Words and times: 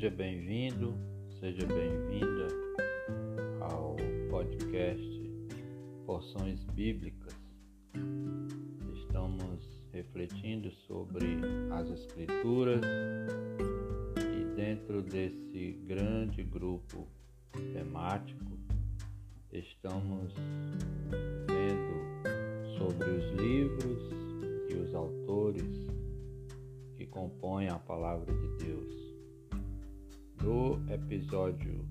Seja 0.00 0.16
bem-vindo, 0.16 0.94
seja 1.38 1.66
bem-vinda 1.66 2.48
ao 3.60 3.96
podcast 4.30 5.30
Porções 6.06 6.64
Bíblicas. 6.72 7.38
Estamos 8.94 9.84
refletindo 9.92 10.70
sobre 10.86 11.26
as 11.70 11.90
Escrituras 11.90 12.80
e 14.16 14.56
dentro 14.56 15.02
desse 15.02 15.72
grande 15.86 16.44
grupo 16.44 17.06
temático 17.74 18.58
estamos 19.52 20.32
vendo 21.46 22.78
sobre 22.78 23.10
os 23.10 23.38
livros 23.38 24.10
e 24.70 24.76
os 24.76 24.94
autores 24.94 25.86
que 26.96 27.04
compõem 27.04 27.68
a 27.68 27.78
palavra 27.78 28.32
de 28.32 28.64
Deus. 28.64 29.09
No 30.42 30.80
episódio 30.90 31.84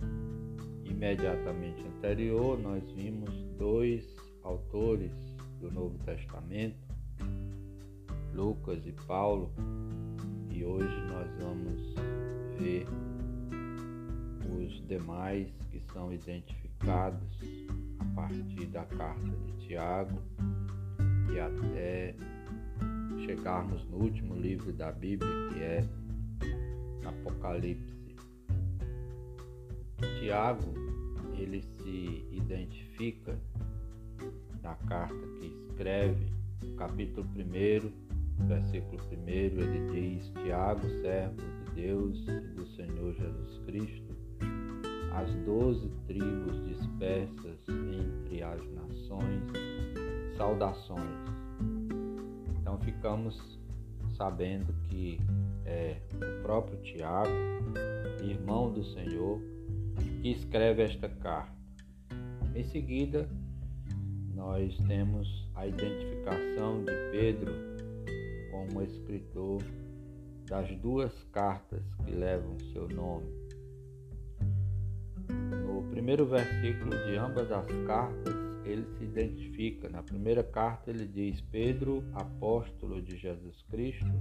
imediatamente 0.84 1.85
anterior, 1.85 2.59
nós 2.59 2.84
vimos 2.91 3.30
dois 3.59 4.03
autores 4.44 5.12
do 5.59 5.72
Novo 5.72 5.98
Testamento, 5.99 6.80
Lucas 8.34 8.84
e 8.88 8.91
Paulo, 9.05 9.52
e 10.49 10.63
hoje 10.63 11.02
nós 11.08 11.30
vamos 11.39 11.94
ver 12.58 12.85
os 14.58 14.88
demais 14.88 15.47
que 15.70 15.80
são 15.94 16.11
identificados 16.11 17.39
a 18.00 18.05
partir 18.16 18.66
da 18.67 18.84
carta 18.86 19.30
de 19.45 19.67
Tiago 19.67 20.20
e 21.31 21.39
até 21.39 22.16
chegarmos 23.25 23.86
no 23.89 23.97
último 23.97 24.36
livro 24.36 24.73
da 24.73 24.91
Bíblia, 24.91 25.30
que 25.53 25.59
é 25.61 25.84
Apocalipse. 27.08 27.98
Tiago, 30.30 30.72
ele 31.39 31.63
se 31.63 32.23
identifica 32.31 33.35
na 34.61 34.75
carta 34.75 35.16
que 35.39 35.47
escreve, 35.47 36.31
capítulo 36.77 37.27
1, 37.35 38.45
versículo 38.45 39.02
1, 39.11 39.27
ele 39.27 40.19
diz: 40.19 40.31
Tiago, 40.44 40.88
servo 41.02 41.35
de 41.35 41.81
Deus 41.81 42.27
e 42.27 42.41
do 42.53 42.63
Senhor 42.75 43.11
Jesus 43.16 43.57
Cristo, 43.66 44.16
as 45.16 45.33
doze 45.45 45.91
tribos 46.05 46.63
dispersas 46.63 47.57
entre 47.67 48.44
as 48.44 48.61
nações, 48.73 49.41
saudações. 50.38 51.25
Então 52.61 52.77
ficamos 52.81 53.59
sabendo 54.16 54.72
que 54.89 55.19
é 55.66 56.00
o 56.13 56.44
próprio 56.44 56.77
Tiago, 56.83 57.31
irmão 58.22 58.72
do 58.72 58.83
Senhor, 58.83 59.41
que 60.22 60.31
escreve 60.31 60.84
esta 60.84 61.08
carta. 61.08 61.58
Em 62.56 62.64
seguida, 62.64 63.30
nós 64.34 64.78
temos 64.88 65.50
a 65.56 65.67
identificação 65.67 66.84
de 66.84 66.92
Pedro 67.12 67.53
como 68.52 68.81
escritor 68.81 69.62
das 70.47 70.70
duas 70.78 71.14
cartas 71.31 71.81
que 72.06 72.12
levam 72.12 72.58
seu 72.73 72.88
nome. 72.90 73.28
No 75.66 75.84
primeiro 75.92 76.25
versículo 76.25 76.92
de 77.06 77.16
ambas 77.16 77.52
as 77.52 77.67
cartas, 77.86 78.36
ele 78.66 78.86
se 78.97 79.03
identifica. 79.03 79.90
Na 79.90 80.02
primeira 80.02 80.44
carta, 80.44 80.90
ele 80.90 81.06
diz: 81.06 81.40
Pedro, 81.42 82.03
apóstolo 82.14 83.02
de 83.02 83.17
Jesus 83.17 83.62
Cristo, 83.70 84.12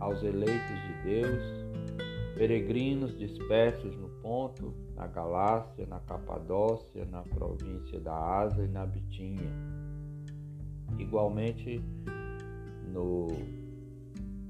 aos 0.00 0.22
eleitos 0.22 0.76
de 0.86 1.02
Deus, 1.04 1.57
peregrinos 2.38 3.18
dispersos 3.18 3.96
no 3.96 4.08
Ponto, 4.22 4.72
na 4.94 5.08
Galácia, 5.08 5.84
na 5.86 5.98
Capadócia, 5.98 7.04
na 7.06 7.22
província 7.22 7.98
da 7.98 8.14
Ásia 8.14 8.62
e 8.62 8.68
na 8.68 8.86
Bitínia. 8.86 9.50
Igualmente, 10.96 11.82
no 12.92 13.26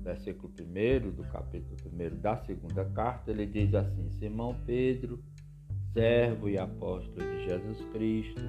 versículo 0.03 0.53
1 0.53 1.11
do 1.13 1.23
capítulo 1.33 1.77
1 1.87 2.21
da 2.21 2.37
segunda 2.45 2.85
carta, 2.85 3.31
ele 3.31 3.47
diz 3.47 3.75
assim: 3.75 4.11
Simão 4.11 4.55
Pedro, 4.67 5.19
servo 5.95 6.47
e 6.51 6.59
apóstolo 6.59 7.17
de 7.17 7.45
Jesus 7.45 7.81
Cristo, 7.93 8.43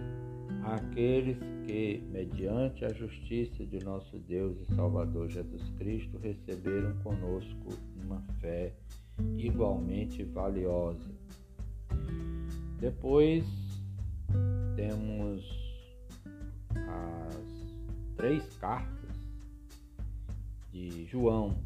aqueles 0.65 1.37
que, 1.65 2.03
mediante 2.11 2.83
a 2.83 2.89
justiça 2.89 3.65
de 3.65 3.83
nosso 3.85 4.19
Deus 4.19 4.57
e 4.59 4.75
Salvador 4.75 5.29
Jesus 5.29 5.69
Cristo, 5.77 6.17
receberam 6.17 6.93
conosco 6.97 7.69
uma 8.03 8.21
fé 8.41 8.73
igualmente 9.37 10.23
valiosa. 10.23 11.09
Depois 12.79 13.45
temos 14.75 15.43
as 16.73 17.75
três 18.15 18.43
cartas 18.57 19.09
de 20.71 21.05
João. 21.05 21.57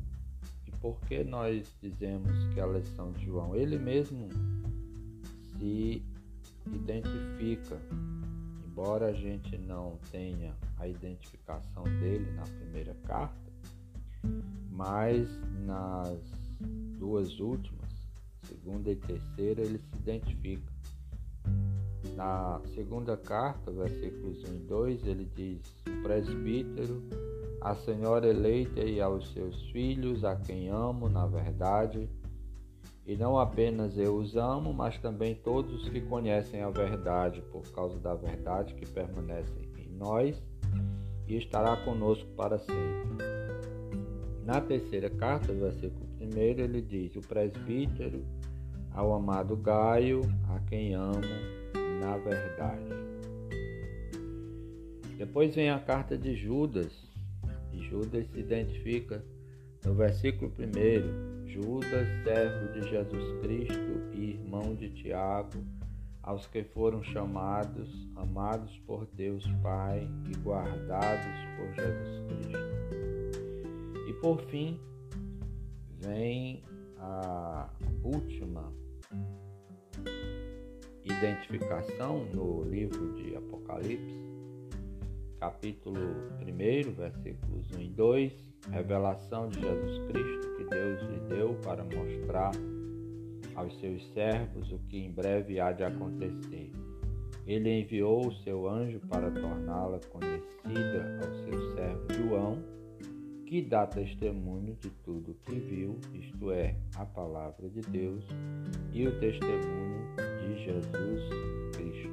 E 0.68 0.72
por 0.78 1.00
que 1.02 1.24
nós 1.24 1.72
dizemos 1.82 2.32
que 2.54 2.60
elas 2.60 2.88
são 2.90 3.12
de 3.12 3.26
João? 3.26 3.56
Ele 3.56 3.78
mesmo 3.78 4.30
se 5.58 6.04
identifica, 6.68 7.80
embora 8.66 9.08
a 9.08 9.14
gente 9.14 9.58
não 9.58 9.98
tenha 10.12 10.56
a 10.78 10.88
identificação 10.88 11.84
dele 11.84 12.32
na 12.32 12.44
primeira 12.44 12.96
carta, 13.06 13.52
mas 14.72 15.30
nas 15.66 16.43
duas 17.04 17.38
últimas, 17.42 17.90
segunda 18.44 18.90
e 18.90 18.96
terceira, 18.96 19.62
ele 19.62 19.78
se 19.78 19.96
identifica. 19.98 20.72
Na 22.16 22.62
segunda 22.74 23.18
carta, 23.18 23.72
versículos 23.72 24.42
1 24.50 24.56
e 24.56 24.60
2, 24.60 25.08
ele 25.08 25.30
diz: 25.36 25.62
presbítero, 26.02 27.04
a 27.60 27.76
senhora 27.76 28.30
eleita 28.30 28.80
e 28.80 29.02
aos 29.02 29.34
seus 29.34 29.70
filhos, 29.72 30.24
a 30.24 30.38
quem 30.38 30.70
amo 30.70 31.10
na 31.10 31.28
verdade, 31.28 32.10
e 33.06 33.18
não 33.18 33.38
apenas 33.38 33.98
eu 33.98 34.16
os 34.16 34.38
amo, 34.38 34.74
mas 34.74 34.98
também 35.00 35.36
todos 35.36 35.84
os 35.84 35.90
que 35.90 36.00
conhecem 36.00 36.62
a 36.62 36.70
verdade, 36.70 37.42
por 37.52 37.70
causa 37.74 38.00
da 38.00 38.16
verdade 38.16 38.76
que 38.76 38.86
permanecem 38.90 39.70
em 39.78 39.90
nós 39.98 40.42
e 41.28 41.36
estará 41.36 41.76
conosco 41.84 42.30
para 42.38 42.58
sempre. 42.60 43.26
Na 44.46 44.62
terceira 44.62 45.10
carta, 45.10 45.52
versículo 45.52 46.13
1, 46.26 46.38
ele 46.38 46.82
diz: 46.82 47.16
O 47.16 47.22
presbítero, 47.22 48.26
ao 48.92 49.14
amado 49.14 49.56
Gaio, 49.56 50.22
a 50.50 50.60
quem 50.70 50.94
amo 50.94 51.22
na 52.00 52.18
verdade. 52.18 52.84
Depois 55.18 55.56
vem 55.56 55.70
a 55.70 55.80
carta 55.80 56.18
de 56.18 56.36
Judas, 56.36 56.92
e 57.72 57.80
Judas 57.80 58.28
se 58.28 58.40
identifica 58.40 59.24
no 59.86 59.94
versículo 59.94 60.52
1, 60.60 61.48
Judas, 61.48 62.08
servo 62.24 62.74
de 62.74 62.90
Jesus 62.90 63.42
Cristo 63.42 64.12
e 64.14 64.32
irmão 64.32 64.76
de 64.76 64.90
Tiago, 64.90 65.64
aos 66.22 66.48
que 66.48 66.64
foram 66.64 67.04
chamados, 67.04 68.10
amados 68.16 68.78
por 68.88 69.06
Deus 69.14 69.46
Pai 69.62 70.08
e 70.30 70.38
guardados 70.40 71.38
por 71.58 71.74
Jesus 71.74 72.24
Cristo. 72.28 74.10
E 74.10 74.14
por 74.14 74.42
fim, 74.46 74.80
vem 76.04 76.62
a 76.98 77.70
última 78.04 78.74
identificação 81.04 82.26
no 82.34 82.64
livro 82.64 83.14
de 83.14 83.36
Apocalipse, 83.36 84.22
capítulo 85.40 86.00
1, 86.42 86.92
versículos 86.94 87.72
1 87.72 87.80
e 87.80 87.88
2, 87.90 88.34
revelação 88.72 89.48
de 89.48 89.62
Jesus 89.62 90.12
Cristo 90.12 90.58
que 90.58 90.64
Deus 90.66 91.02
lhe 91.04 91.20
deu 91.30 91.56
para 91.64 91.84
mostrar 91.84 92.52
aos 93.56 93.80
seus 93.80 94.06
servos 94.14 94.72
o 94.72 94.80
que 94.90 94.98
em 94.98 95.12
breve 95.12 95.60
há 95.60 95.72
de 95.72 95.84
acontecer. 95.84 96.72
Ele 97.46 97.82
enviou 97.82 98.28
o 98.28 98.34
seu 98.44 98.68
anjo 98.68 99.00
para 99.08 99.32
torná-la 99.32 100.00
conhecida 100.10 101.20
ao 101.22 101.34
seu 101.44 101.76
servo 101.76 102.14
João, 102.14 102.83
que 103.54 103.62
dá 103.62 103.86
testemunho 103.86 104.76
de 104.82 104.90
tudo 105.06 105.30
o 105.30 105.36
que 105.36 105.54
viu, 105.60 106.00
isto 106.12 106.52
é, 106.52 106.76
a 106.96 107.06
palavra 107.06 107.70
de 107.70 107.82
Deus 107.82 108.26
e 108.92 109.08
o 109.08 109.20
testemunho 109.20 110.08
de 110.42 110.64
Jesus 110.66 111.22
Cristo. 111.76 112.10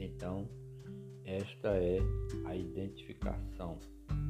Então, 0.00 0.48
esta 1.24 1.68
é 1.68 1.98
a 2.44 2.56
identificação 2.56 3.78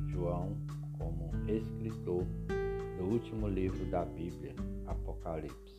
João 0.08 0.54
como 0.98 1.30
escritor 1.48 2.26
do 2.98 3.04
último 3.04 3.48
livro 3.48 3.86
da 3.86 4.04
Bíblia, 4.04 4.54
Apocalipse. 4.86 5.78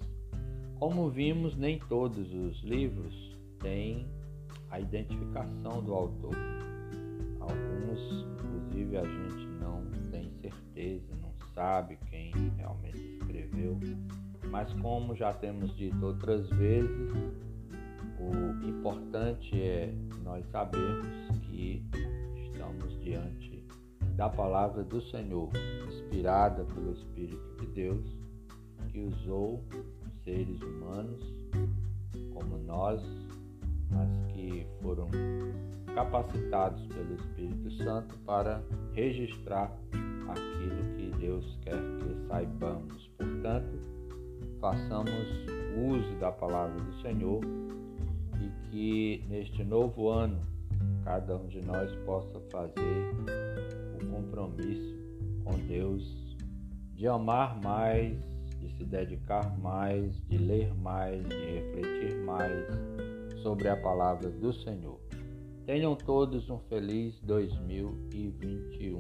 Como 0.80 1.12
vimos, 1.12 1.56
nem 1.56 1.78
todos 1.78 2.34
os 2.34 2.60
livros 2.64 3.38
têm 3.60 4.08
a 4.72 4.80
identificação 4.80 5.84
do 5.84 5.94
autor. 5.94 6.36
Inclusive, 8.92 8.98
a 8.98 9.04
gente 9.06 9.48
não 9.60 9.86
tem 10.12 10.30
certeza, 10.42 11.16
não 11.22 11.32
sabe 11.56 11.98
quem 12.10 12.32
realmente 12.58 12.98
escreveu. 12.98 13.80
Mas 14.50 14.72
como 14.74 15.16
já 15.16 15.34
temos 15.34 15.74
dito 15.78 16.06
outras 16.06 16.50
vezes, 16.50 17.12
o 18.20 18.68
importante 18.68 19.62
é 19.62 19.94
nós 20.24 20.46
sabermos 20.52 21.40
que 21.48 21.86
estamos 22.36 23.00
diante 23.02 23.66
da 24.16 24.30
palavra 24.30 24.84
do 24.84 25.02
Senhor, 25.04 25.50
inspirada 25.88 26.66
pelo 26.66 26.92
Espírito 26.92 27.56
de 27.60 27.68
Deus, 27.68 28.06
que 28.90 29.00
usou 29.00 29.64
seres 30.26 30.62
humanos 30.62 31.24
como 32.34 32.58
nós, 32.58 33.02
mas 33.90 34.10
que 34.34 34.68
foram 34.82 35.10
capacitados 35.96 36.86
pelo 36.88 37.16
Espírito 37.16 37.72
Santo 37.84 38.18
para 38.26 38.64
registrar 38.94 39.78
aquilo 40.30 40.96
que 40.96 41.12
Deus 41.20 41.58
quer 41.64 41.78
que 42.00 42.28
saibamos. 42.28 43.08
Portanto, 43.18 43.80
façamos 44.60 45.12
uso 45.78 46.16
da 46.20 46.32
palavra 46.32 46.80
do 46.80 47.02
Senhor 47.02 47.42
e 48.40 48.70
que 48.70 49.26
neste 49.28 49.64
novo 49.64 50.10
ano 50.10 50.40
cada 51.04 51.38
um 51.38 51.48
de 51.48 51.62
nós 51.66 51.92
possa 52.06 52.40
fazer 52.52 53.12
o 54.00 54.06
compromisso 54.08 54.96
com 55.44 55.58
Deus 55.68 56.22
de 56.96 57.08
amar 57.08 57.60
mais, 57.62 58.16
de 58.60 58.70
se 58.78 58.86
dedicar 58.86 59.58
mais, 59.60 60.16
de 60.28 60.38
ler 60.38 60.74
mais, 60.76 61.28
de 61.28 61.36
refletir 61.36 62.18
mais 62.26 62.68
sobre 63.42 63.68
a 63.68 63.76
palavra 63.76 64.30
do 64.30 64.54
Senhor. 64.54 65.00
Tenham 65.66 65.96
todos 65.96 66.50
um 66.50 66.58
feliz 66.58 67.20
2021, 67.22 69.00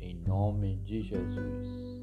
em 0.00 0.16
nome 0.26 0.76
de 0.78 1.02
Jesus. 1.02 2.02